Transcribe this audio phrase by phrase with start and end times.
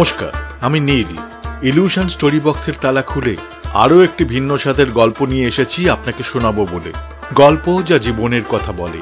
[0.00, 1.16] নমস্কার, আমি নীল।
[1.62, 3.36] Illusion story বক্সের তালা খুলে
[3.74, 6.92] আরও একটি ভিন্ন স্বাদের গল্প নিয়ে এসেছি আপনাকে শোনাবো বলে।
[7.34, 9.00] গল্প যা জীবনের কথা বলে।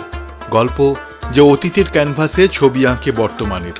[0.50, 0.94] গল্প
[1.32, 3.72] যা অতীতের ক্যানভাসে ছবি আঁকে বর্তমানের।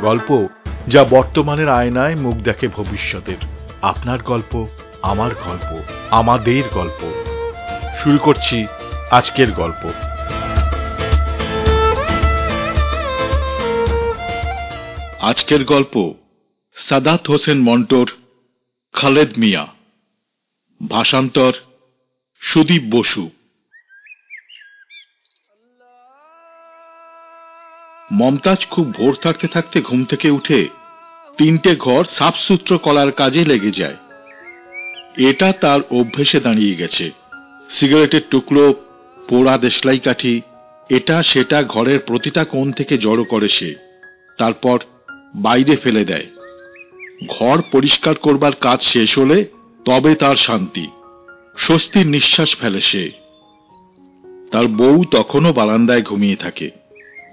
[0.00, 0.48] গল্প
[0.88, 3.36] যা বর্তমানের আয়নায় মুখ দেখে ভবিষ্যতের।
[3.82, 4.66] আপনার গল্প,
[5.02, 5.78] আমার গল্প,
[6.10, 7.12] আমাদের গল্প।
[8.02, 8.66] শুরু করছি
[9.10, 9.90] আজকের গল্প।
[15.22, 16.12] আজকের গল্প
[16.76, 18.06] সাদাত হোসেন মন্টর
[18.92, 19.66] খালেদ মিয়া।
[20.90, 21.52] ভাষান্তর
[22.40, 23.30] সুদীপ বসু।
[28.12, 30.68] মমতাজ খুব ভোর থাকতে থাকতে ঘুম থেকে উঠে
[31.38, 33.96] তিনটে ঘর সাফসুত্র করার কাজে লেগে যায়।
[35.16, 37.10] এটা তার অভ্যেসে দাঁড়িয়ে গেছে।
[37.70, 38.74] সিগারেটের টুকরো,
[39.28, 40.40] পোড়া দেশলাই কাঠি,
[40.90, 43.74] এটা সেটা ঘরের প্রতিটা কোণ থেকে জড়ো করে সে।
[44.38, 44.78] তারপর
[45.34, 46.26] বাইরে ফেলে দেয়।
[47.28, 49.44] ঘর পরিষ্কার করবার কাজ শেষ হলে
[49.84, 50.86] তবে তার শান্তি।
[51.56, 53.10] স্বস্তির নিঃশ্বাস ফেলে সে।
[54.52, 56.70] তার বউ তখনও বারান্দায় ঘুমিয়ে থাকে।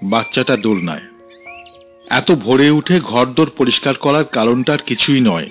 [0.02, 1.00] বাচ্চাটা দোলনায়।
[2.10, 5.50] এত ভোরে উঠে ঘরদোর পরিষ্কার করার কারণটার কিছুই নয়।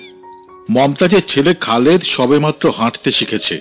[0.70, 3.60] মমতাজের ছেলে খালেদ সবেমাত্র হাঁটতে শিখেছে।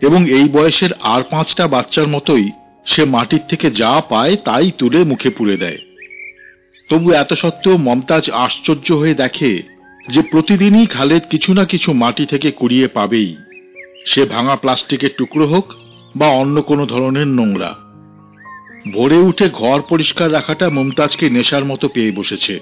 [0.00, 2.50] এবং এই বয়সের আর পাঁচটা বাচ্চার মতোই
[2.86, 5.78] সে মাটির থেকে যা পায় তাই তুলে মুখে পুড়ে দেয়।
[6.90, 9.75] তবু এত সত্ত্বেও মমতাজ আশ্চর্য হয়ে দেখে
[10.08, 13.36] যে প্রতিদিনই খালেদ কিছু না কিছু মাটি থেকে কুড়িয়ে পাবেই।
[14.06, 15.72] সে ভাঙা প্লাস্টিকের টুকরো হোক
[16.16, 17.74] বা অন্য কোনো ধরনের নোংরা।
[18.92, 22.60] ভোরে উঠে ঘর পরিষ্কার রাখাটা মমতাজকে নেশার মতো পেয়ে বসেছে।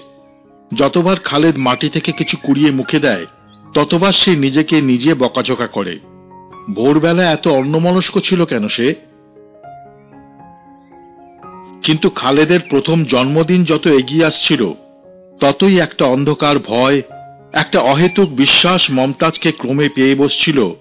[0.73, 3.25] যতবার খালেদ মাটি থেকে কিছু কুড়িয়ে মুখে দেয়,
[3.73, 5.99] ততবার সে নিজেকে নিজে বকাঝকা করে।
[6.75, 8.95] ভোরবেলা এত অন্যমনস্ক ছিল কেন সে?
[11.83, 14.73] কিন্তু খালেদের প্রথম জন্মদিন যত এগিয়ে আসছিল,
[15.39, 17.01] ততই একটা অন্ধকার ভয়
[17.55, 20.73] একটা অহেতুক বিশ্বাস মমতাজকে ক্রমে পেয়ে বসছিল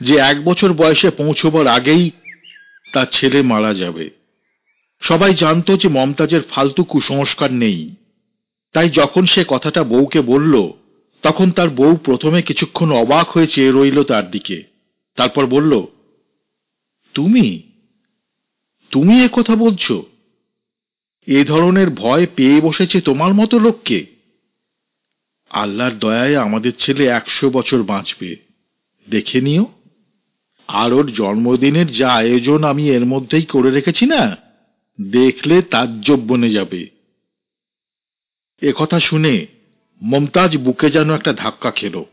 [0.00, 2.10] যে এক বছর বয়সে পৌঁছবার আগেই
[2.92, 4.10] তার ছেলে মারা যাবে।
[5.00, 7.94] সবাই জানত যে মমতাজের ফালতু কুসংস্কার নেই।
[8.72, 10.72] তাই যখন সে কথাটা বউকে বলল,
[11.22, 14.62] তখন তার বউ প্রথমে কিছুক্ষণ অবাক হয়ে চেয়ে রইল তার দিকে।
[15.16, 15.86] তারপর বলল,
[17.14, 17.62] তুমি?
[18.90, 20.02] তুমি এ কথা বলছো?
[21.26, 24.11] এ ধরনের ভয় পেয়ে বসেছে তোমার মতো লোককে?
[25.52, 28.36] আল্লাহর দয়ায় আমাদের ছেলে একশো বছর বাঁচবে।
[29.08, 29.66] দেখে নিও।
[30.68, 34.36] আর ওর জন্মদিনের যা আয়োজন আমি এর মধ্যেই করে রেখেছি না,
[35.00, 36.90] দেখলে তাজ্জব বনে যাবে।
[38.76, 39.46] কথা শুনে
[40.02, 42.04] মমতাজ বুকে যেন একটা ধাক্কা খেল।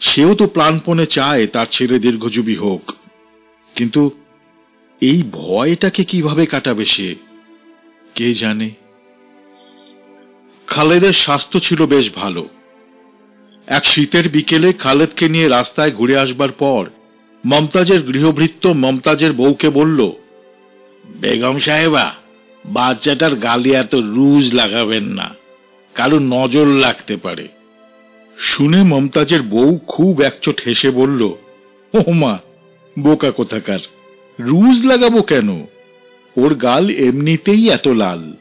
[0.00, 2.92] সেও তো প্রাণপণে চায় তার ছেলে দীর্ঘজীবী হোক।
[3.74, 4.10] কিন্তু
[5.00, 7.14] এই ভয়টাকে কীভাবে কাটাবে সে,
[8.14, 8.70] কে জানে?
[10.66, 12.48] খালেদের স্বাস্থ্য ছিল বেশ ভালো।
[13.66, 16.90] এক শীতের বিকেলে খালেদকে নিয়ে রাস্তায় ঘুরে আসবার পর
[17.44, 20.12] মমতাজের গৃহভৃত্ত মমতাজের বউকে বলল,
[21.04, 22.14] বেগম সাহেবা,
[22.64, 25.34] বাচ্চাটার গালি এত রুজ লাগাবেন না,
[25.94, 27.48] কারও নজর লাগতে পারে।
[28.38, 31.22] শুনে মমতাজের বউ খুব একচোট হেসে বলল,
[31.94, 32.38] ও মা,
[32.98, 33.78] বোকা কোথাকার,
[34.40, 35.66] রুজ লাগাবো কেন?
[36.36, 38.32] ওর গাল এমনিতেই এত লাল।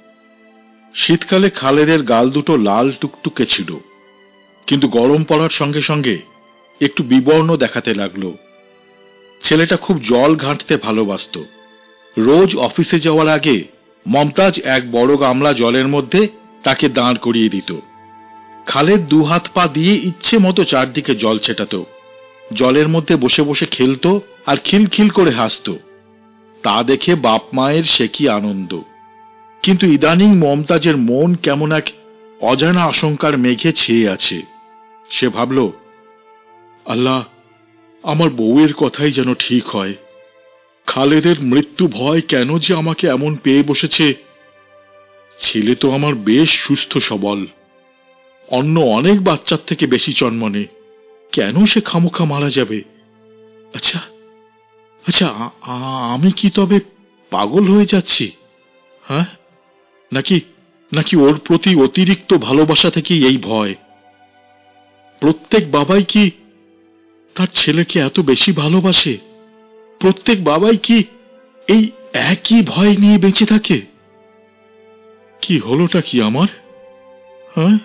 [0.96, 3.78] শীতকালে খালেদের গাল দুটো লাল টুকটুকে ছিল।
[4.68, 6.20] কিন্তু গরম পড়ার সঙ্গে সঙ্গে
[6.82, 8.32] একটু বিবর্ণ দেখাতে লাগল।
[9.42, 11.44] ছেলেটা খুব জল ঘাঁটতে ভালোবাসত।
[12.18, 13.64] রোজ অফিসে যাওয়ার আগে
[14.08, 16.28] মমতাজ এক বড় গামলা জলের মধ্যে
[16.64, 17.76] তাকে দাঁড় করিয়ে দিত।
[18.66, 21.84] খালের দু হাত পা দিয়ে ইচ্ছে মতো চারদিকে জল ছেটাত।
[22.54, 24.08] জলের মধ্যে বসে বসে খেলত
[24.46, 25.76] আর খিলখিল করে হাসত।
[26.64, 28.82] তা দেখে বাপ মায়ের সে কি আনন্দ।
[29.64, 31.90] কিন্তু ইদানিং মমতাজের মন কেমন এক
[32.42, 34.55] অজানা আশঙ্কার মেঘে ছেয়ে আছে।
[35.10, 35.60] সে ভাবল,
[36.86, 37.20] আল্লাহ,
[38.04, 39.94] আমার বউয়ের কথাই যেন ঠিক হয়।
[40.86, 44.14] খালেদের মৃত্যু ভয় কেন যে আমাকে এমন পেয়ে বসেছে?
[45.40, 47.46] ছেলে তো আমার বেশ সুস্থ সবল।
[48.48, 50.66] অন্য অনেক বাচ্চার থেকে বেশি জন্মনে
[51.32, 52.82] কেন সে খামোখা মারা যাবে?
[53.76, 54.00] আচ্ছা
[55.04, 55.28] আচ্ছা
[56.14, 56.80] আমি কি তবে
[57.32, 58.32] পাগল হয়ে যাচ্ছি?
[59.04, 59.26] হ্যাঁ?
[60.12, 60.42] নাকি
[60.92, 63.76] নাকি ওর প্রতি অতিরিক্ত ভালোবাসা থেকেই এই ভয়?
[65.22, 66.32] প্রত্যেক বাবাই কি
[67.36, 69.18] তার ছেলেকে এত বেশি ভালোবাসে?
[70.00, 71.04] প্রত্যেক বাবাই কি
[71.68, 73.82] এই একই ভয় নিয়ে বেঁচে থাকে?
[75.42, 76.48] কি হলোটা কি আমার?
[77.56, 77.78] হ্যাঁ?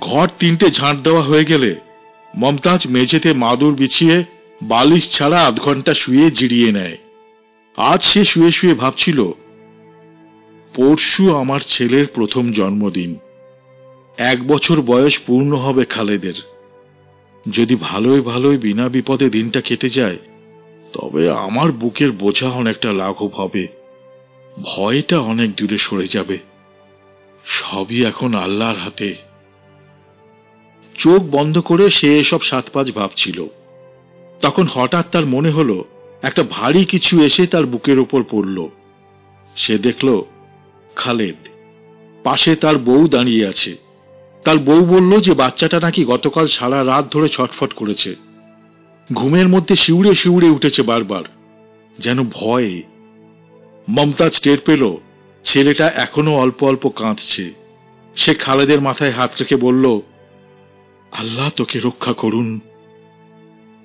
[0.00, 1.74] ঘর তিনটে ঝাঁট দেওয়া হয়ে গেলে
[2.36, 4.24] মমতাজ মেঝেতে মাদুর বিছিয়ে
[4.62, 6.96] বালিশ ছাড়া আধ ঘণ্টা শুয়ে জিরিয়ে নেয়।
[7.76, 9.32] আজ সে শুয়ে শুয়ে ভাবছিল,
[10.74, 13.18] পরশু আমার ছেলের প্রথম জন্মদিন।
[14.18, 16.32] এক বছর বয়স পূর্ণ হবে খালেদের।
[17.52, 20.16] যদি ভালোই ভালোই বিনা বিপদে দিনটা কেটে যায়,
[20.92, 23.66] তবে আমার বুকের বোঝা অনেকটা লাঘব হবে।
[24.62, 26.38] ভয়টা অনেক দূরে সরে যাবে।
[27.44, 29.14] সবই এখন আল্লাহর হাতে।
[30.98, 33.46] চোখ বন্ধ করে সে এসব সাত পাঁচ ভাবছিল।
[34.40, 35.84] তখন হঠাৎ তার মনে হলো,
[36.22, 38.68] একটা ভারী কিছু এসে তার বুকের ওপর পড়ল।
[39.56, 40.22] সে দেখল,
[40.96, 41.48] খালেদ,
[42.24, 43.85] পাশে তার বউ দাঁড়িয়ে আছে।
[44.46, 48.16] তার বউ বলল যে বাচ্চাটা নাকি গতকাল সারা রাত ধরে ছটফট করেছে।
[49.12, 51.22] ঘুমের মধ্যে শিউড়ে শিউড়ে উঠেছে বারবার।
[51.98, 52.82] যেন ভয়ে।
[53.88, 54.96] মমতাজ টের পেল,
[55.44, 57.52] ছেলেটা এখনও অল্প অল্প কাঁদছে।
[58.16, 60.00] সে খালেদের মাথায় হাত রেখে বলল,
[61.12, 62.60] আল্লাহ তোকে রক্ষা করুন।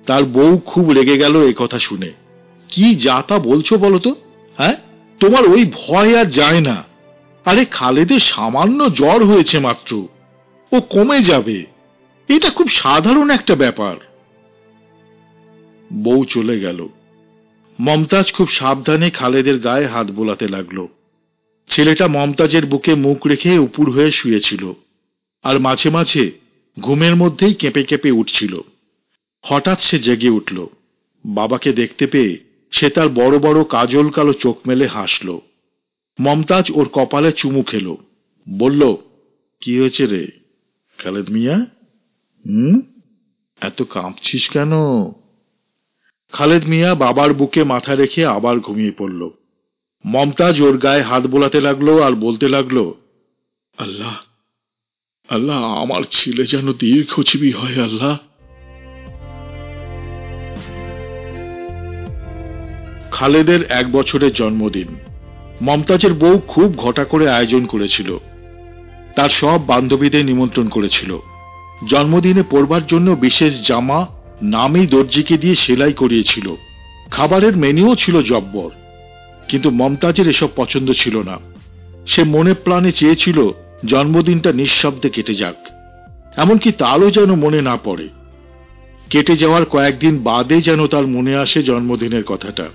[0.06, 2.12] তার বউ খুব রেগে গেল এ কথা শুনে।
[2.68, 4.14] কি যা তা বলছো বলো তো?
[4.56, 4.74] হ্যাঁ?
[5.20, 6.84] তোমার ওই ভয় আর যায় না।
[7.44, 10.06] আরে খালেদের সামান্য জ্বর হয়েছে মাত্র।
[10.72, 11.64] ও কমে যাবে।
[12.28, 13.96] এটা খুব সাধারণ একটা ব্যাপার।
[15.92, 16.88] বউ চলে গেল।
[17.80, 20.86] মমতাজ খুব সাবধানে খালেদের গায়ে হাত বোলাতে লাগল।
[21.68, 24.72] ছেলেটা মমতাজের বুকে মুখ রেখে উপুর হয়ে শুয়েছিল
[25.42, 26.30] আর মাঝে মাঝে
[26.80, 28.60] ঘুমের মধ্যেই কেঁপে কেঁপে উঠছিল।
[29.42, 30.66] হঠাৎ সে জেগে উঠল।
[31.24, 32.38] বাবাকে দেখতে পেয়ে
[32.70, 35.38] সে তার বড় বড় কাজল কালো চোখ মেলে হাসল।
[36.20, 37.96] মমতাজ ওর কপালে চুমু খেল।
[38.48, 38.96] বলল,
[39.60, 40.41] কি হয়েছে রে?
[40.98, 41.56] খালেদ মিয়া?
[42.46, 42.80] হুম?
[43.60, 44.72] এত কাঁপছিস কেন?
[46.32, 49.30] খালেদ মিয়া বাবার বুকে মাথা রেখে আবার ঘুমিয়ে পড়ল।
[50.04, 52.92] মমতাজ ওর গায়ে হাত বোলাতে লাগল আর বলতে লাগল,
[53.78, 54.16] আল্লাহ
[55.28, 58.18] আল্লাহ, আমার ছেলে যেন দীর্ঘজীবী হয়, আল্লাহ।
[63.10, 64.88] খালেদের এক বছরের জন্মদিন।
[65.62, 68.18] মমতাজের বউ খুব ঘটা করে আয়োজন করেছিল।
[69.16, 71.18] তার সব বান্ধবীদের নিমন্ত্রণ করেছিল।
[71.90, 74.06] জন্মদিনে পড়বার জন্য বিশেষ জামা
[74.42, 76.54] নামই দর্জিকে দিয়ে সেলাই করিয়েছিল।
[77.10, 78.70] খাবারের মেনুও ছিল জব্বর।
[79.48, 81.38] কিন্তু মমতাজের এসব পছন্দ ছিল না।
[82.06, 83.50] সে মনে প্রাণে চেয়েছিল
[83.86, 85.56] জন্মদিনটা নিঃশব্দে কেটে যাক।
[86.36, 88.08] এমনকি তারও যেন মনে না পড়ে।
[89.10, 92.68] কেটে যাওয়ার কয়েকদিন বাদে যেন তার মনে আসে জন্মদিনের কথাটা।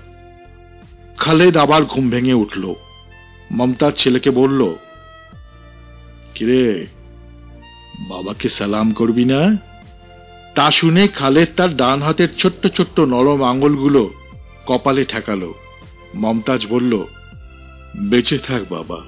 [1.16, 2.74] খালেদ আবার ঘুম ভেঙে উঠল।
[3.50, 4.74] মমতাজ ছেলেকে বলল
[6.38, 6.86] কিরে,
[8.08, 9.56] বাবাকে সালাম করবি না?
[10.54, 14.10] তা শুনে খালেদ তার ডান হাতের ছোট্ট ছোট্ট নরম আঙুলগুলো
[14.66, 15.54] কপালে ঠেকালো।
[16.14, 17.04] মমতাজ বলল,
[17.96, 19.02] বেঁচে থাক বাবা।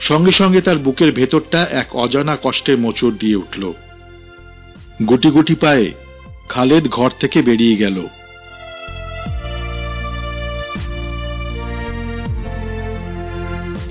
[0.00, 3.72] সঙ্গে সঙ্গে তার বুকের ভেতরটা এক অজানা কষ্টে মোচড় দিয়ে উঠল।
[5.08, 5.92] গুটি গুটি পায়ে
[6.48, 8.06] খালেদ ঘর থেকে বেরিয়ে গেল।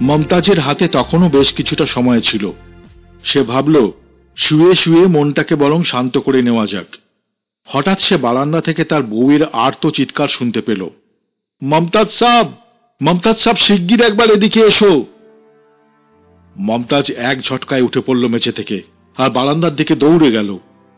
[0.01, 2.51] মমতাজের হাতে তখনও বেশ কিছুটা সময় ছিল।
[3.23, 3.91] সে ভাবল,
[4.35, 6.85] শুয়ে শুয়ে মনটাকে বরং শান্ত করে নেওয়া যাক।
[7.65, 10.89] হঠাৎ সে বারান্দা থেকে তার বউয়ের আর্ত চিৎকার শুনতে পেল।
[11.63, 12.49] মমতাজ সাহ
[13.01, 15.05] মমতাজ সাহ শিগগির একবার এদিকে এসো!
[16.57, 18.81] মমতাজ এক ঝটকায় উঠে পড়ল মেঝে থেকে
[19.17, 20.57] আর বারান্দার দিকে দৌড়ে গেল।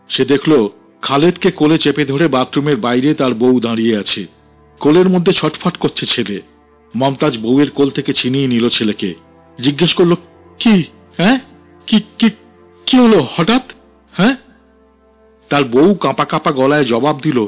[0.10, 0.68] সে দেখল,
[1.02, 4.28] খালেদকে কোলে চেপে ধরে বাথরুমের বাইরে তার বউ দাঁড়িয়ে আছে।
[4.80, 6.42] কোলের মধ্যে ছটফট করছে ছেলে।
[6.96, 9.14] মমতাজ বউয়ের কোল থেকে ছিনিয়ে নিল ছেলেকে।
[9.62, 10.16] জিজ্ঞেস করল,
[10.60, 10.84] কি?
[11.18, 11.40] হ্যাঁ?
[11.88, 12.30] কি কি
[12.88, 13.62] কি হলো হঠাৎ?
[14.14, 14.36] হ্যাঁ?
[15.50, 17.46] তার বউ কাঁপা কাঁপা গলায় জবাব দিল,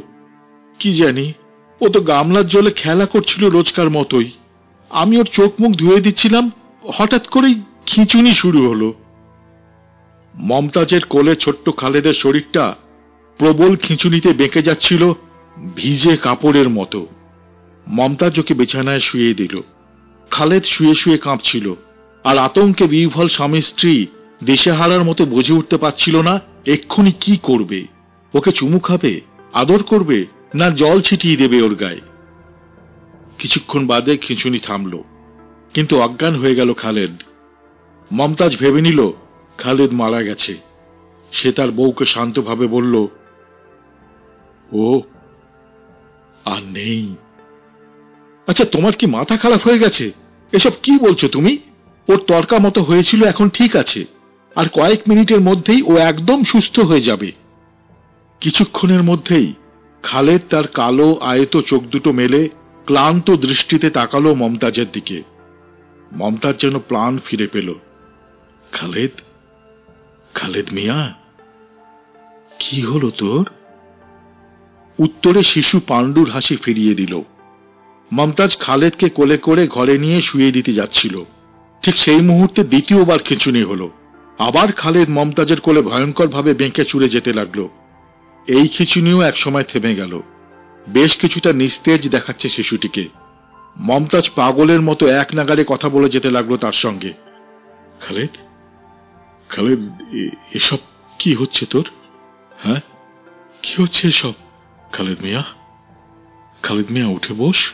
[0.80, 1.34] কি জানি,
[1.82, 4.32] ও তো গামলার জলে খেলা করছিল রোজকার মতোই।
[4.90, 6.52] আমি ওর চোখ মুখ ধুয়ে দিচ্ছিলাম,
[6.88, 8.94] হঠাৎ করেই খিঁচুনি শুরু হলো।
[10.36, 12.76] মমতাজের কোলে ছোট্ট খালেদের শরীরটা
[13.38, 15.14] প্রবল খিঁচুনিতে বেঁকে যাচ্ছিল
[15.76, 17.08] ভিজে কাপড়ের মতো।
[17.88, 19.62] মমতাজ ওকে বিছানায় শুয়ে দিল।
[20.32, 21.74] খালেদ শুয়ে শুয়ে কাঁপছিল।
[22.24, 24.08] আর আতঙ্কে বিহ্বল স্বামী স্ত্রী
[24.44, 27.88] দিশেহারার মতো বুঝে উঠতে পারছিল না, এক্ষুনি কি করবে?
[28.34, 29.22] ওকে চুমু খাবে?
[29.54, 30.26] আদর করবে?
[30.56, 32.02] না জল ছিটিয়ে দেবে ওর গায়ে?
[33.40, 34.98] কিছুক্ষণ বাদে খিঁচুনি থামল।
[35.74, 37.12] কিন্তু অজ্ঞান হয়ে গেল খালেদ।
[38.12, 39.12] মমতাজ ভেবে নিল,
[39.58, 40.58] খালেদ মারা গেছে।
[41.32, 43.08] সে তার বউকে শান্তভাবে বলল,
[44.72, 45.02] ও,
[46.46, 47.16] আর নেই।
[48.48, 50.12] আচ্ছা তোমার কি মাথা খারাপ হয়ে গেছে?
[50.52, 51.58] এসব কি বলছো তুমি?
[52.10, 54.06] ওর তর্কা মতো হয়েছিল, এখন ঠিক আছে।
[54.56, 57.32] আর কয়েক মিনিটের মধ্যেই ও একদম সুস্থ হয়ে যাবে।
[58.40, 59.54] কিছুক্ষণের মধ্যেই
[60.04, 62.50] খালেদ তার কালো, আয়ত চোখ দুটো মেলে
[62.86, 65.24] ক্লান্ত দৃষ্টিতে তাকালো মমতাজের দিকে।
[66.14, 67.74] মমতাজ যেন প্রাণ ফিরে পেল।
[68.72, 69.12] খালেদ?
[70.34, 71.14] খালেদ মিয়া?
[72.60, 73.50] কি হলো তোর?
[75.00, 77.22] উত্তরে শিশু পাণ্ডুর হাসি ফিরিয়ে দিল।
[78.14, 81.24] মমতাজ খালেদকে কোলে করে ঘরে নিয়ে শুয়ে দিতে যাচ্ছিল।
[81.82, 83.92] ঠিক সেই মুহূর্তে দ্বিতীয়বার খিঁচুনি হলো।
[84.40, 87.68] আবার খালেদ মমতাজের কোলে ভয়ঙ্করভাবে বেঁকে চুরে যেতে লাগল।
[88.48, 90.22] এই খিচুনিও একসময় থেমে গেল।
[90.90, 93.10] বেশ কিছুটা নিস্তেজ দেখাচ্ছে শিশুটিকে।
[93.78, 97.14] মমতাজ পাগলের মতো এক নাগারে কথা বলে যেতে লাগল তার সঙ্গে।
[98.02, 98.30] খালেদ?
[99.50, 99.80] খালেদ
[100.56, 100.78] এসব
[101.20, 101.90] কি হচ্ছে তোর?
[102.64, 102.80] হ্যাঁ?
[103.62, 104.34] কি হচ্ছে এসব?
[104.92, 105.44] খালেদ মিয়া?
[106.64, 107.74] খালেদ মিয়া, উঠে বস।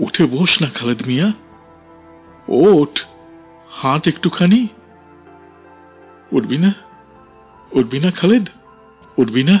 [0.00, 1.32] উঠে বস না, খালেদ মিয়া।
[2.48, 3.06] ওঠ,
[3.70, 4.66] হাত একটুখানি।
[6.32, 6.74] উঠবি না
[7.72, 8.48] উঠবি না খালেদ,
[9.16, 9.60] উঠবি না।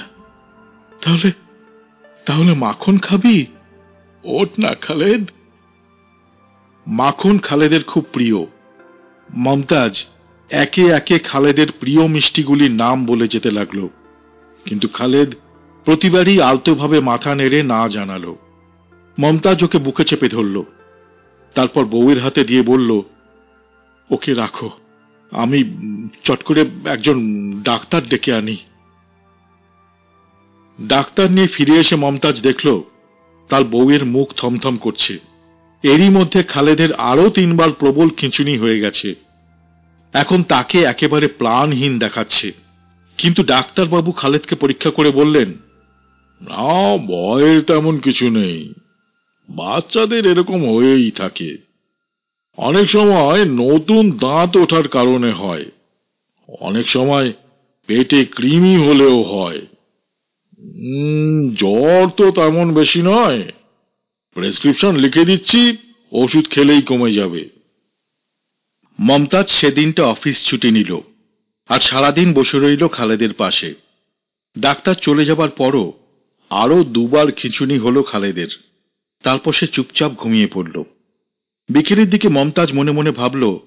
[1.02, 1.32] তাহলে
[2.26, 3.46] তাহলে মাখন খাবি?
[4.24, 5.30] ওঠ না, খালেদ।
[6.86, 8.46] মাখন খালেদের খুব প্রিয়।
[9.34, 10.06] মমতাজ
[10.50, 13.88] একে একে খালেদের প্রিয় মিষ্টিগুলির নাম বলে যেতে লাগল।
[14.64, 15.34] কিন্তু খালেদ
[15.84, 18.36] প্রতিবারই আলতোভাবে মাথা নেড়ে না জানালো।
[19.18, 20.62] মমতাজ ওকে বুকে চেপে ধরল।
[21.54, 23.02] তারপর বউয়ের হাতে দিয়ে বলল,
[24.10, 24.70] ওকে রাখো।
[25.30, 25.64] আমি
[26.24, 27.18] চট করে একজন
[27.62, 28.56] ডাক্তার ডেকে আনি।
[30.86, 32.80] ডাক্তার নিয়ে ফিরে এসে মমতাজ দেখল,
[33.48, 35.18] তার বউয়ের মুখ থমথম করছে।
[35.82, 39.14] এরই মধ্যে খালেদের আরও তিনবার প্রবল খিঁচুনি হয়ে গেছে।
[40.12, 42.52] এখন তাকে একেবারে প্রাণহীন দেখাচ্ছে।
[43.18, 45.48] কিন্তু ডাক্তারবাবু খালেদকে পরীক্ষা করে বললেন,
[46.40, 48.74] না ভয়ের তেমন কিছু নেই।
[49.50, 51.56] বাচ্চাদের এরকম হয়েই থাকে।
[52.56, 55.64] অনেক সময় নতুন দাঁত ওঠার কারণে হয়।
[56.60, 57.32] অনেক সময়
[57.86, 59.60] পেটে কৃমি হলেও হয়।
[61.54, 63.42] জ্বর তো তেমন বেশি নয়।
[64.34, 65.76] প্রেসক্রিপশন লিখে দিচ্ছি,
[66.12, 67.48] ওষুধ খেলেই কমে যাবে।
[69.00, 70.98] মমতাজ সেদিনটা অফিস ছুটি নিল
[71.68, 73.74] আর সারাদিন বসে রইল খালেদের পাশে।
[74.58, 75.92] ডাক্তার চলে যাবার পরও
[76.50, 78.67] আরও দুবার খিঁচুনি হলো খালেদের।
[79.22, 80.82] তারপর সে চুপচাপ ঘুমিয়ে পড়ল।
[81.68, 83.58] বিকেলের দিকে মমতাজ মনে মনে ভাবল,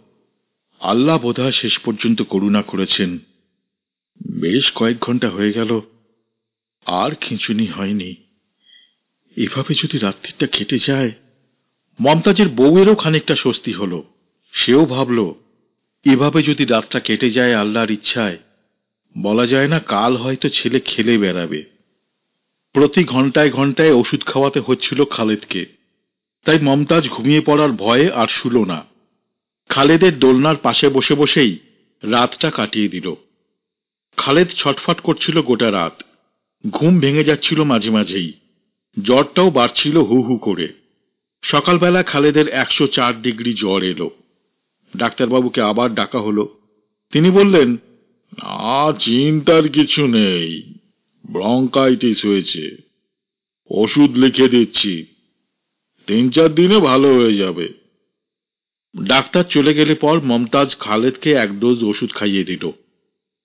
[0.80, 3.20] আল্লাহ বোধহয় শেষ পর্যন্ত করুণা করেছেন।
[4.38, 5.82] বেশ কয়েক ঘণ্টা হয়ে গেল,
[6.86, 8.16] আর খিঁচুনি হয়নি।
[9.38, 11.12] এভাবে যদি রাত্রিটা খেটে যায়,
[12.02, 14.04] মমতাজের বউয়েরও খানিকটা স্বস্তি হলো।
[14.52, 15.34] সেও ভাবল,
[16.06, 18.38] এভাবে যদি রাতটা কেটে যায় আল্লাহর ইচ্ছায়,
[19.18, 21.71] বলা যায় না কাল হয়তো ছেলে খেলে বেড়াবে।
[22.74, 25.66] প্রতি ঘন্টায় ঘন্টায় ওষুধ খাওয়াতে হচ্ছিল খালেদকে।
[26.46, 28.86] তাই মমতাজ ঘুমিয়ে পড়ার ভয়ে আর শুল না।
[29.70, 31.58] খালেদের দোলনার পাশে বসে বসেই
[32.04, 33.16] রাতটা কাটিয়ে দিল।
[34.18, 36.04] খালেদ ছটফট করছিল গোটা রাত।
[36.70, 38.34] ঘুম ভেঙে যাচ্ছিল মাঝে মাঝেই।
[39.04, 40.68] জ্বরটাও বাড়ছিল হু হু করে।
[41.42, 44.12] সকালবেলা খালেদের একশো চার ডিগ্রি জ্বর এলো।
[44.98, 46.60] ডাক্তারবাবুকে আবার ডাকা হলো।
[47.12, 47.72] তিনি বললেন,
[48.34, 50.74] না, চিন্তার কিছু নেই।
[51.26, 52.76] ব্রঙ্কাইটিস হয়েছে।
[53.70, 55.06] ওষুধ লিখে দিচ্ছি।
[56.08, 57.74] তিন চার দিনে ভালো হয়ে যাবে।
[59.04, 62.72] ডাক্তার চলে গেলে পর মমতাজ খালেদকে এক ডোজ ওষুধ খাইয়ে দিল।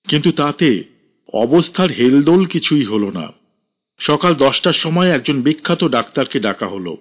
[0.09, 0.85] কিন্তু তাতে
[1.33, 3.33] অবস্থার হেলদোল কিছুই হলো না।
[3.99, 6.97] সকাল দশটার সময় একজন বিখ্যাত ডাক্তারকে ডাকা হলো।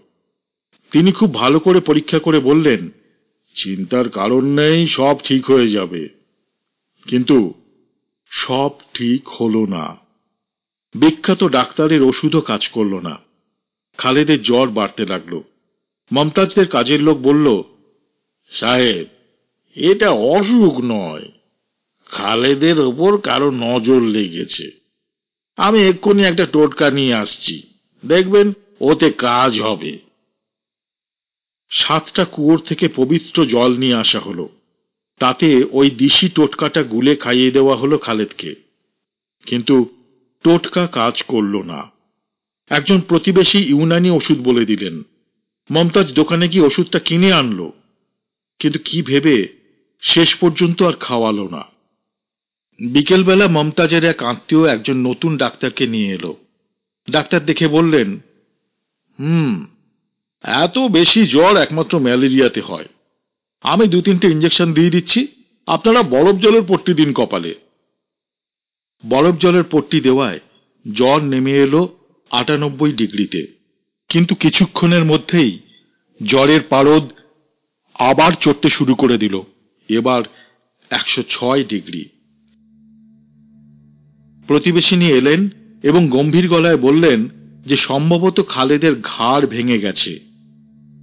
[0.91, 2.89] তিনি খুব ভালো করে পরীক্ষা করে বললেন,
[3.55, 6.09] চিন্তার কারণ নেই, সব ঠিক হয়ে যাবে।
[7.07, 7.53] কিন্তু
[8.29, 10.04] সব ঠিক হলো না।
[10.95, 13.19] বিখ্যাত ডাক্তারের ওষুধও কাজ করল না।
[13.97, 15.41] খালেদের জ্বর বাড়তে লাগল।
[16.11, 17.61] মমতাজদের কাজের লোক বলল,
[18.51, 19.07] সাহেব,
[19.75, 21.31] এটা অসুখ নয়।
[22.05, 24.71] খালেদের ওপর কারও নজর লেগেছে।
[25.57, 27.63] আমি এক্ষুনি একটা টোটকা নিয়ে আসছি।
[28.05, 29.99] দেখবেন, ওতে কাজ হবে।
[31.69, 34.49] সাতটা কুয়োর থেকে পবিত্র জল নিয়ে আসা হলো।
[35.19, 38.55] তাতে ওই দিশি টোটকাটা গুলে খাইয়ে দেওয়া হলো খালেদকে।
[39.45, 39.94] কিন্তু
[40.45, 41.79] টোটকা কাজ করল না।
[42.69, 44.95] একজন প্রতিবেশী ইউনানি ওষুধ বলে দিলেন,
[45.69, 47.73] মমতাজ দোকানে গিয়ে ওষুধটা কিনে আনলো।
[48.59, 49.47] কিন্তু কি ভেবে
[50.01, 51.63] শেষ পর্যন্ত আর খাওয়ালো না।
[52.79, 56.35] বিকেলবেলা মমতাজের এক আত্মীয় একজন নতুন ডাক্তারকে নিয়ে এলো।
[57.09, 58.09] ডাক্তার দেখে বললেন,
[59.19, 59.65] হুম,
[60.43, 62.87] এত বেশি জ্বর একমাত্র ম্যালেরিয়াতে হয়।
[63.63, 65.27] আমি দু তিনটে ইঞ্জেকশন দিয়ে দিচ্ছি,
[65.67, 67.64] আপনারা বরফ জলের পট্টি দিন কপালে।
[69.09, 70.39] বরফ জলের পট্টি দেওয়ায়
[70.93, 71.97] জ্বর নেমে এলো
[72.31, 73.47] আটানব্বই ডিগ্রিতে।
[74.09, 75.59] কিন্তু কিছুক্ষণের মধ্যেই
[76.23, 77.03] জ্বরের পারদ
[77.99, 79.41] আবার চড়তে শুরু করে দিল।
[79.89, 80.23] এবার
[80.89, 82.05] একশো ছয় ডিগ্রি।
[84.47, 85.49] প্রতিবেশিনী এলেন
[85.83, 87.29] এবং গম্ভীর গলায় বললেন
[87.65, 90.19] যে সম্ভবত খালেদের ঘাড় ভেঙে গেছে।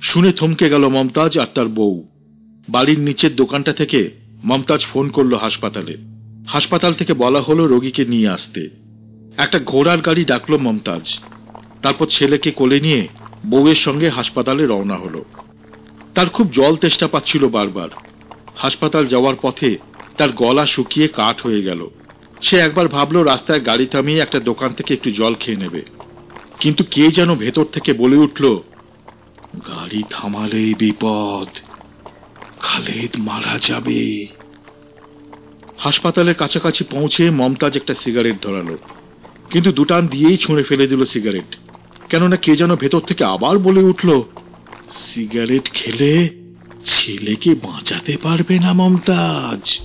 [0.03, 2.09] শুনে থমকে গেল মমতাজ আর তার বউ।
[2.69, 4.11] বাড়ির নিচের দোকানটা থেকে
[4.45, 6.12] মমতাজ ফোন করল হাসপাতালে।
[6.49, 8.71] হাসপাতাল থেকে বলা হলো রোগীকে নিয়ে আসতে।
[9.37, 11.19] একটা ঘোড়ার গাড়ি ডাকলো মমতাজ।
[11.83, 13.09] তারপর ছেলেকে কোলে নিয়ে
[13.47, 15.25] বউয়ের সঙ্গে হাসপাতালে রওনা হলো।
[16.15, 17.89] তার খুব জল তেষ্টা পাচ্ছিল বারবার।
[18.57, 19.79] হাসপাতাল যাওয়ার পথে
[20.19, 21.89] তার গলা শুকিয়ে কাঠ হয়ে গেল।
[22.41, 25.83] সে একবার ভাবলো, রাস্তায় গাড়ি থামিয়ে একটা দোকান থেকে একটু জল খেয়ে নেবে।
[26.61, 28.57] কিন্তু কে যেন ভেতর থেকে বলে উঠল,
[29.69, 31.59] গাড়ি থামালেই বিপদ।
[32.61, 34.27] খালেদ মারা যাবে।
[35.85, 38.79] হাসপাতালের কাছাকাছি পৌঁছে মমতাজ একটা সিগারেট ধরালো।
[39.51, 41.57] কিন্তু দুটান দিয়েই ছুঁড়ে ফেলে দিল সিগারেট।
[42.09, 44.23] কেননা কে যেন ভেতর থেকে আবার বলে উঠল,
[44.91, 46.29] সিগারেট খেলে
[46.85, 49.81] ছেলেকে বাঁচাতে পারবে না মমতাজ।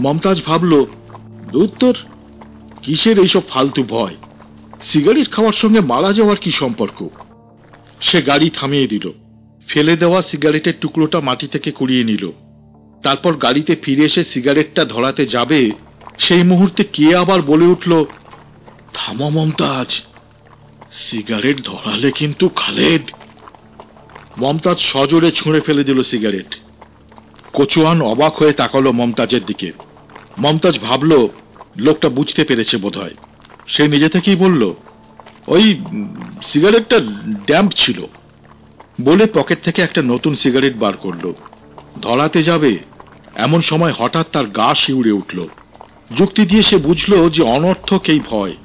[0.00, 0.72] মমতাজ ভাবল
[1.54, 1.94] উত্তর
[2.82, 4.14] কিসের এইসব ফালতু ভয়?
[4.80, 7.08] সিগারেট খাওয়ার সঙ্গে মারা যাওয়ার কি সম্পর্ক?
[8.00, 9.06] সে গাড়ি থামিয়ে দিল।
[9.68, 12.24] ফেলে দেওয়া সিগারেটের টুকরোটা মাটি থেকে কুড়িয়ে নিল।
[13.04, 15.70] তারপর গাড়িতে ফিরে এসে সিগারেটটা ধরাতে যাবে,
[16.18, 18.04] সেই মুহূর্তে কে আবার বলে উঠল,
[18.94, 19.90] থামো মমতাজ,
[20.90, 23.04] সিগারেট ধরালে কিন্তু খালেদ।
[24.38, 26.50] মমতাজ সজোরে ছুঁড়ে ফেলে দিল সিগারেট।
[27.52, 29.72] কচুয়ান অবাক হয়ে তাকালো মমতাজের দিকে।
[30.38, 31.12] মমতাজ ভাবল,
[31.76, 33.16] লোকটা বুঝতে পেরেছে বোধহয়।
[33.66, 34.62] সে নিজে থেকেই বলল,
[35.46, 35.64] ওই
[36.42, 36.98] সিগারেটটা
[37.46, 37.98] ড্যাম্প ছিল।
[39.00, 41.24] বলে পকেট থেকে একটা নতুন সিগারেট বার করল।
[42.02, 42.72] ধরাতে যাবে?
[43.34, 45.46] এমন সময় হঠাৎ তার গা শিউড়ে উঠল।
[46.16, 48.56] যুক্তি দিয়ে সে বুঝল যে অনর্থক এই ভয়।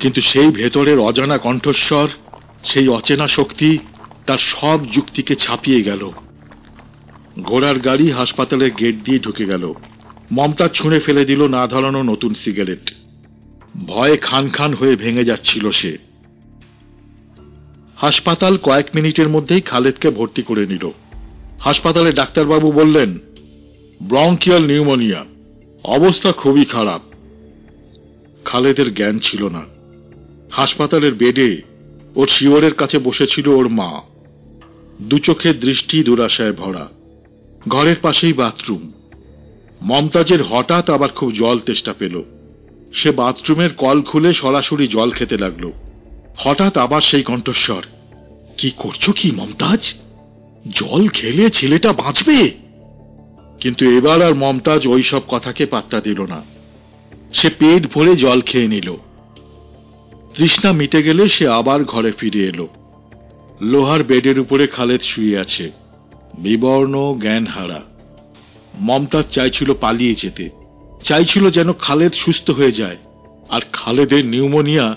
[0.00, 2.08] কিন্তু সেই ভেতরের অজানা কণ্ঠস্বর,
[2.64, 3.78] সেই অচেনা শক্তি
[4.26, 6.10] তার সব যুক্তিকে ছাপিয়ে গেল।
[7.42, 9.74] ঘোড়ার গাড়ি হাসপাতালের গেট দিয়ে ঢুকে গেল।
[10.32, 12.94] মমতা ছুঁড়ে ফেলে দিল না ধরানো নতুন সিগারেট।
[13.86, 15.98] ভয়ে খান খান হয়ে ভেঙে যাচ্ছিল সে।
[17.96, 20.90] হাসপাতাল কয়েক মিনিটের মধ্যেই খালেদকে ভর্তি করে নিল।
[21.60, 23.18] হাসপাতালে ডাক্তারবাবু বললেন
[24.02, 25.24] ব্রঙ্কিয়াল নিউমোনিয়া।
[25.84, 27.00] অবস্থা খুবই খারাপ।
[28.44, 29.62] খালেদের জ্ঞান ছিল না।
[30.52, 31.62] হাসপাতালের বেডে
[32.16, 34.02] ওর শিওরের কাছে বসেছিল ওর মা।
[35.02, 36.88] দু চোখের দৃষ্টি দুরাশায় ভরা।
[37.68, 38.92] ঘরের পাশেই বাথরুম।
[39.82, 42.22] মমতাজের হঠাৎ আবার খুব জল তেষ্টা পেল।
[42.92, 45.70] সে বাথরুমের কল খুলে সরাসরি জল খেতে লাগল।
[46.36, 47.82] হঠাৎ আবার সেই কণ্ঠস্বর,
[48.58, 49.94] কি করছ কি মমতাজ?
[50.68, 52.65] জল খেলে ছেলেটা বাঁচবে?
[53.60, 56.40] কিন্তু এবার আর মমতাজ ওই সব কথাকে পাত্তা দিল না।
[57.32, 58.94] সে পেট ভরে জল খেয়ে নিল।
[60.34, 62.68] তৃষ্ণা মিটে গেলে সে আবার ঘরে ফিরে এলো।
[63.60, 65.70] লোহার বেডের উপরে খালেদ শুয়ে আছে,
[66.38, 67.82] বিবর্ণ জ্ঞানহারা।
[68.80, 70.50] মমতাজ চাইছিল পালিয়ে যেতে,
[71.04, 72.96] চাইছিল যেন খালেদ সুস্থ হয়ে যায়,
[73.48, 74.96] আর খালেদের নিউমোনিয়া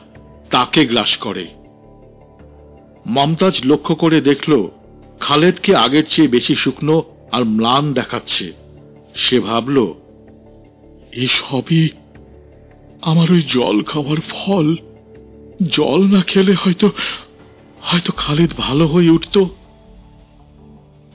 [0.49, 1.45] তাকে গ্রাস করে।
[3.07, 4.67] মমতাজ লক্ষ্য করে দেখল,
[5.19, 8.53] খালেদকে আগের চেয়ে বেশি শুকনো আর ম্লান দেখাচ্ছে।
[9.15, 9.93] সে ভাবল
[11.13, 11.89] এসবই
[13.01, 14.75] আমার ওই জল খাওয়ার ফল।
[15.71, 16.89] জল না খেলে হয়তো
[17.81, 19.45] হয়তো খালেদ ভালো হয়ে উঠত।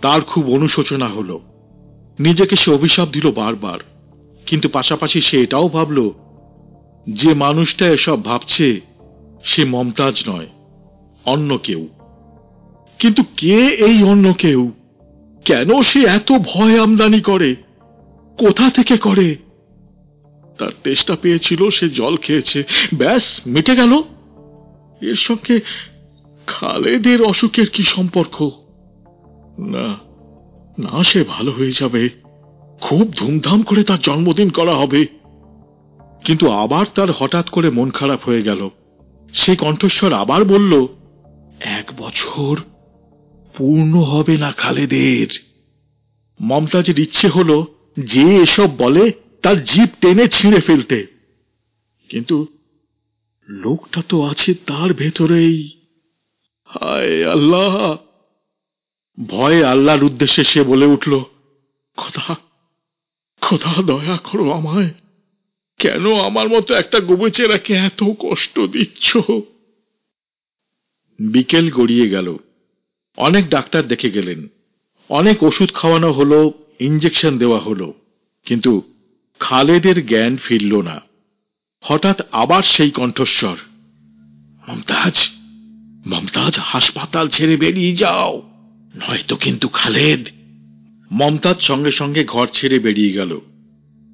[0.02, 1.40] তার খুব অনুশোচনা হলো।
[2.18, 3.78] নিজেকে সে অভিশাপ দিল বারবার,
[4.46, 6.10] কিন্তু পাশাপাশি সে এটাও ভাবল,
[7.08, 8.80] যে মানুষটা এসব ভাবছে,
[9.44, 10.46] সে মমতাজ নয়,
[11.24, 11.88] অন্য কেউ।
[12.98, 14.70] কিন্তু কে এই অন্য কেউ?
[15.44, 17.56] কেন সে এত ভয় আমদানি করে?
[18.38, 19.36] কোথা থেকে করে?
[20.58, 23.92] তার তেষ্টা পেয়েছিল, সে জল খেয়েছে। ব্যাস, মিটে গেল।
[25.02, 25.60] এর সঙ্গে
[26.46, 28.50] খালেদের অসুখের কি সম্পর্ক?
[29.58, 29.98] না
[30.78, 32.08] না, সে ভালো হয়ে যাবে।
[32.80, 35.06] খুব ধুমধাম করে তার জন্মদিন করা হবে।
[36.24, 38.68] কিন্তু আবার তার হঠাৎ করে মন খারাপ হয়ে গেল।
[39.34, 40.86] সে কণ্ঠস্বর আবার বলল,
[41.60, 42.56] এক বছর
[43.56, 45.26] পূর্ণ হবে না খালেদের।
[46.40, 49.12] মমতাজের ইচ্ছে হলো যে এসব বলে
[49.42, 51.06] তার জিপ টেনে ছিঁড়ে ফেলতে।
[52.08, 52.46] কিন্তু
[53.48, 55.80] লোকটা তো আছে তার ভেতরেই।
[56.64, 57.96] হায় আল্লাহ!
[59.26, 61.20] ভয়ে আল্লাহর উদ্দেশ্যে সে বলে উঠল,
[61.96, 62.36] খোদা
[63.40, 64.90] খোদা, দয়া করো আমায়।
[65.78, 69.16] কেন আমার মতো একটা গোবেচেরাকে এত কষ্ট দিচ্ছ?
[71.18, 72.36] বিকেল গড়িয়ে গেল।
[73.16, 74.48] অনেক ডাক্তার দেখে গেলেন।
[75.08, 77.94] অনেক ওষুধ খাওয়ানো হলো ইঞ্জেকশন দেওয়া হলো।
[78.44, 78.82] কিন্তু
[79.40, 81.00] খালেদের জ্ঞান ফিরল না।
[81.80, 83.56] হঠাৎ আবার সেই কণ্ঠস্বর,
[84.68, 85.30] মমতাজ
[86.06, 88.42] মমতাজ, হাসপাতাল ছেড়ে বেরিয়ে যাও।
[88.96, 90.28] নয়তো কিন্তু খালেদ।
[91.10, 93.40] মমতাজ সঙ্গে সঙ্গে ঘর ছেড়ে বেরিয়ে গেল।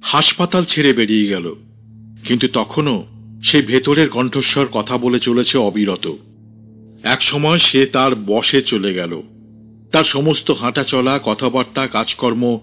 [0.01, 1.55] হাসপাতাল ছেড়ে বেরিয়ে গেল।
[2.25, 3.05] কিন্তু তখনও
[3.43, 6.11] সে ভেতরের কণ্ঠস্বর কথা বলে চলেছে অবিরত।
[7.03, 9.21] এক সময় সে তার বসে চলে গেল।
[9.91, 12.59] তার সমস্ত হাঁটা চলা কথাবার্তা, কাজকর্ম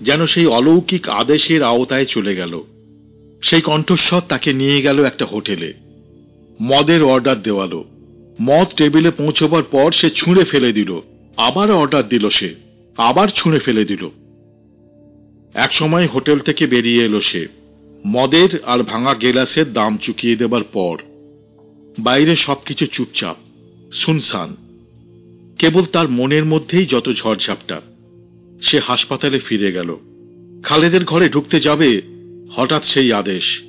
[0.00, 2.62] যেন সেই অলৌকিক আদেশের আওতায় চলে গেল।
[3.42, 5.72] সেই কণ্ঠস্বর তাকে নিয়ে গেল একটা হোটেলে।
[6.62, 7.84] মদের অর্ডার দেওয়ালো।
[8.42, 11.00] মদ টেবিলে পৌঁছবার পর সে ছুঁড়ে ফেলে দিল।
[11.36, 12.54] আবার অর্ডার দিল সে।
[12.96, 14.10] আবার ছুঁড়ে ফেলে দিল।
[15.54, 17.46] এক সময় হোটেল থেকে বেরিয়ে এলো সে।
[18.06, 20.96] মদের আর ভাঙা গেলাসের দাম চুকিয়ে দেবার পর।
[21.98, 23.36] বাইরে সবকিছু চুপচাপ।
[23.94, 24.56] শুনশান
[25.58, 27.80] কেবল তার মনের মধ্যেই যত ঝড়ঝাপটা,
[28.62, 29.96] সে হাসপাতালে ফিরে গেল।
[30.62, 32.02] খালেদের ঘরে ঢুকতে যাবে
[32.56, 33.62] হঠাৎ সেই আদেশ।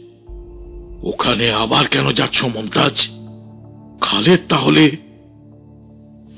[1.04, 3.08] ওখানে আবার কেন যাচ্ছ মমতাজ?
[4.02, 4.92] খালেদ তাহলে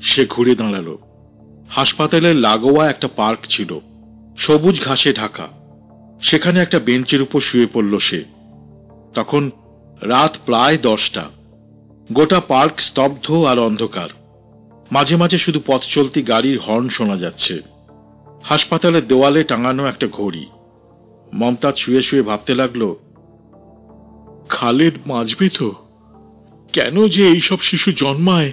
[0.02, 0.96] সে ঘুরে দাঁড়াল।
[1.68, 3.78] হাসপাতালের লাগোয়া একটা পার্ক ছিল,
[4.38, 5.48] সবুজ ঘাসে ঢাকা।
[6.22, 8.24] সেখানে একটা বেঞ্চের উপর শুয়ে পড়ল সে।
[9.14, 9.50] তখন
[10.00, 11.37] রাত প্রায় দশটা।
[12.12, 14.08] গোটা পার্ক স্তব্ধ আর অন্ধকার।
[14.92, 17.62] মাঝে মাঝে শুধু পথ চলতি গাড়ির হর্ন শোনা যাচ্ছে।
[18.44, 20.46] হাসপাতালের দেওয়ালে টাঙানো একটা ঘড়ি।
[21.32, 22.94] মমতাজ শুয়ে শুয়ে ভাবতে লাগল,
[24.48, 25.68] খালেদ বাঁচবে তো?
[26.72, 28.52] কেন যে এইসব শিশু জন্মায়,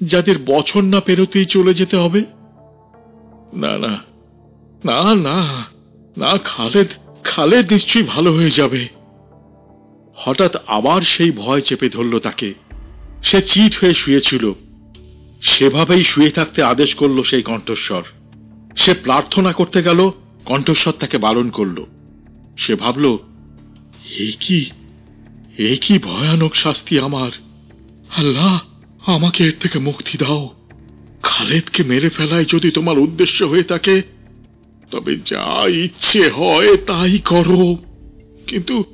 [0.00, 2.20] যাদের বছর না পেরোতেই চলে যেতে হবে?
[3.52, 3.94] না না
[4.84, 5.38] না না
[6.16, 6.88] না, খালেদ
[7.24, 8.88] খালেদ নিশ্চয়ই ভালো হয়ে যাবে।
[10.16, 12.67] হঠাৎ আবার সেই ভয় চেপে ধরল তাকে।
[13.22, 14.52] সে চিট হয়ে শুয়েছিল।
[15.40, 18.02] সেভাবেই শুয়ে থাকতে আদেশ করল সেই কণ্ঠস্বর।
[18.76, 20.10] সে প্রার্থনা করতে গেল,
[20.44, 21.84] কণ্ঠস্বর তাকে বারণ করল।
[22.58, 23.16] সে ভাবল,
[24.18, 24.70] এ কি?
[25.58, 27.30] এ কি ভয়ানক শাস্তি আমার?
[28.16, 28.60] আল্লাহ,
[29.06, 30.50] আমাকে এর থেকে মুক্তি দাও।
[31.22, 34.02] খালেদকে মেরে ফেলায় যদি তোমার উদ্দেশ্য হয়ে থাকে,
[34.90, 37.76] তবে যা ইচ্ছে হয় তাই করো।
[38.46, 38.84] কিন্তু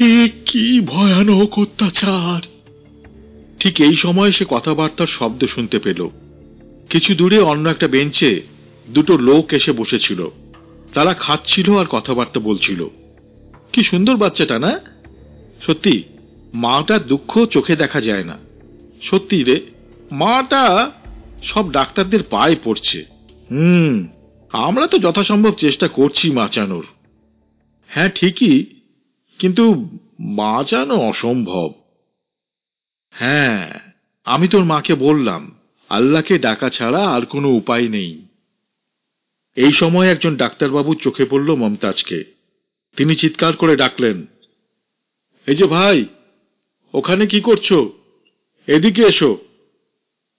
[0.00, 2.51] এ কি ভয়ানক অত্যাচার?
[3.62, 6.08] ঠিক এই সময় সে কথাবার্তার শব্দ শুনতে পেল।
[6.90, 8.42] কিছু দূরে অন্য একটা বেঞ্চে
[8.90, 10.28] দুটো লোক এসে বসেছিল।
[10.94, 12.88] তারা খাচ্ছিল আর কথাবার্তা বলছিল।
[13.72, 14.80] কি সুন্দর বাচ্চাটা, না?
[15.66, 16.02] সত্যি
[16.54, 18.38] মাটার দুঃখ চোখে দেখা যায় না।
[19.02, 19.60] সত্যি রে,
[20.12, 20.90] মাটা
[21.42, 23.04] সব ডাক্তারদের পায়ে পড়ছে।
[23.50, 24.06] হুম,
[24.52, 26.86] আমরা তো যথাসম্ভব চেষ্টা করছি বাঁচানোর
[27.86, 28.64] হ্যাঁ ঠিকই,
[29.38, 29.88] কিন্তু
[30.20, 31.72] বাঁচানো অসম্ভব।
[33.14, 33.80] হ্যাঁ
[34.24, 35.42] আমি তোর মাকে বললাম,
[35.90, 38.12] আল্লাহকে ডাকা ছাড়া আর কোনো উপায় নেই।
[39.56, 42.24] এই সময় একজন ডাক্তারবাবু চোখে পড়ল মমতাজকে।
[42.96, 44.26] তিনি চিৎকার করে ডাকলেন,
[45.46, 46.04] এই যে ভাই,
[46.94, 47.68] ওখানে কি করছ?
[48.68, 49.38] এদিকে এসো।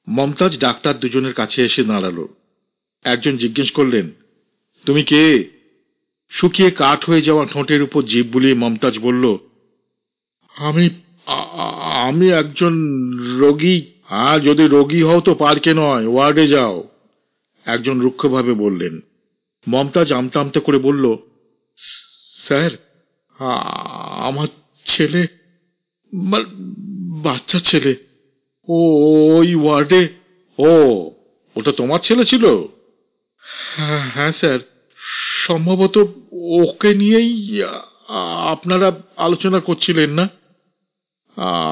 [0.07, 2.27] মমতাজ ডাক্তার দুজনের কাছে এসে দাঁড়াল।
[3.05, 4.11] একজন জিজ্ঞেস করলেন,
[4.85, 5.23] তুমি কে?
[6.31, 9.37] শুকিয়ে কাঠ হয়ে যাওয়া ঠোঁটের উপর জিভ বুলিয়ে মমতাজ বলল,
[10.55, 10.89] আমি
[11.25, 12.73] আমি একজন
[13.39, 16.77] রোগী। হ্যাঁ যদি রোগী হও তো পার্কে নয়, ওয়ার্ডে যাও।
[17.65, 18.99] একজন রুক্ষভাবে বললেন।
[19.67, 21.05] মমতাজ আমতা আমতা করে বলল,
[22.45, 22.71] স্যার
[24.27, 24.47] আমার
[24.85, 25.27] ছেলে
[27.23, 27.95] বাচ্চা ছেলে,
[28.67, 28.77] ও
[29.37, 30.07] ওই ওয়ার্ডে,
[30.59, 30.69] ও,
[31.55, 32.45] ওটা তোমার ছেলে ছিল?
[34.13, 34.59] হ্যাঁ স্যার।
[35.45, 35.97] সম্ভবত
[36.31, 37.63] ওকে নিয়েই
[38.51, 40.29] আপনারা আলোচনা করছিলেন না?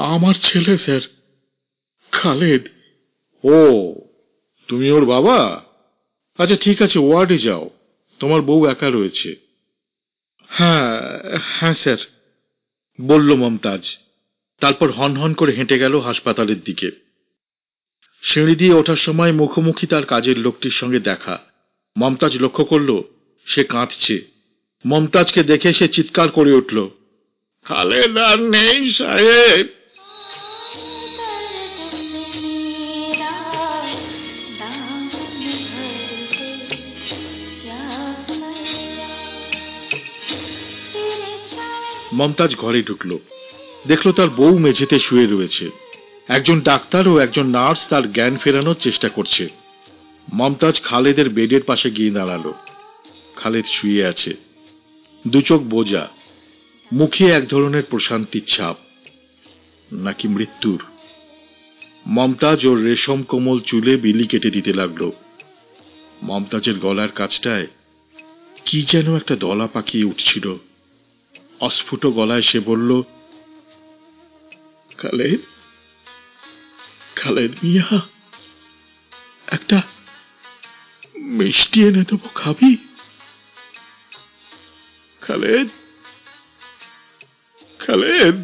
[0.04, 1.00] আমার ছেলে স্যার।
[2.12, 2.68] খালেদ।
[3.44, 3.94] ও
[4.68, 5.64] তুমি ওর বাবা?
[6.38, 7.70] আচ্ছা ঠিক আছে ওয়ার্ডে যাও।
[8.18, 9.36] তোমার বউ একা রয়েছে।
[10.48, 11.00] হ্যাঁ
[11.40, 11.96] হ্যাঁ স্যার।
[13.00, 13.96] বলল মমতাজ।
[14.60, 16.90] তারপর হন হন করে হেঁটে গেল হাসপাতালের দিকে।
[18.22, 21.38] সিঁড়ি দিয়ে ওঠার সময় মুখোমুখি তার কাজের লোকটির সঙ্গে দেখা।
[21.98, 23.02] মমতাজ লক্ষ্য করল
[23.46, 24.22] সে কাঁদছে।
[24.86, 26.88] মমতাজকে দেখে সে চিৎকার করে উঠল।
[27.64, 29.66] খালেদ নেই সাহেব।
[42.12, 43.18] মমতাজ ঘরে ঢুকল।
[43.86, 45.70] দেখল তার বউ মেঝেতে শুয়ে রয়েছে।
[46.28, 49.48] একজন ডাক্তার ও একজন নার্স তার জ্ঞান ফেরানোর চেষ্টা করছে।
[50.32, 52.52] মমতাজ খালেদের বেডের পাশে গিয়ে দাঁড়াল।
[53.36, 54.34] খালেদ শুয়ে আছে।
[55.26, 56.08] দু চোখ বোঝা।
[56.92, 58.76] মুখে এক ধরনের প্রশান্তির ছাপ,
[59.90, 60.80] নাকি মৃত্যুর।
[62.06, 65.02] মমতাজ ওর রেশম কোমল চুলে বিলি কেটে দিতে লাগল।
[66.22, 67.66] মমতাজের গলার কাছটায়
[68.64, 70.46] কি যেন একটা দলা পাকিয়ে উঠছিল।
[71.60, 72.90] অস্ফুট গলায় সে বলল
[74.98, 75.40] খালেদ
[77.16, 77.88] খালেদ মিয়া,
[79.46, 79.78] একটা
[81.38, 82.72] মিষ্টি এনে দেবো খাবি?
[85.22, 85.68] খালেদ
[87.92, 88.38] খালেদ?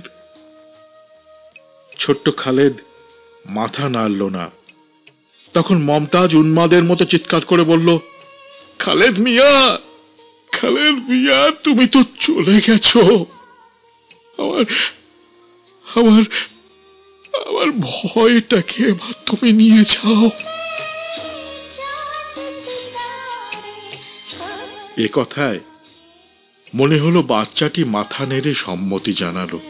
[1.99, 2.75] ছোট্ট খালেদ
[3.47, 4.51] মাথা নাড়ল না।
[5.55, 7.89] তখন মমতাজ উন্মাদের মতো চিৎকার করে বলল
[8.79, 9.79] খালেদ মিয়া
[10.53, 13.01] খালেদ মিয়া তুমি তো চলে গেছো।
[14.39, 14.65] আমার
[15.87, 16.23] আমার
[17.47, 20.25] আমার ভয়টাকে এবার তুমি নিয়ে যাও।
[24.97, 25.61] এ কথায়
[26.75, 29.61] মনে হলো বাচ্চাটি মাথা নেড়ে সম্মতি জানালো।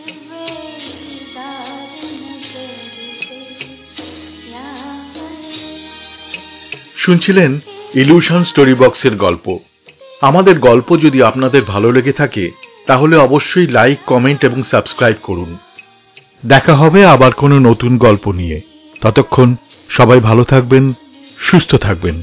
[6.96, 7.58] শুনছিলেন
[7.94, 9.58] ইলিউশন স্টোরি বক্সের গল্প।
[10.20, 12.50] আমাদের গল্প যদি আপনাদের ভালো লেগে থাকে,
[12.86, 15.56] তাহলে অবশ্যই লাইক, কমেন্ট এবং সাবস্ক্রাইব করুন।
[16.46, 18.60] দেখা হবে আবার কোনো নতুন গল্প নিয়ে।
[19.00, 19.56] ততক্ষণ
[19.88, 20.92] সবাই ভালো থাকবেন,
[21.38, 22.22] সুস্থ থাকবেন।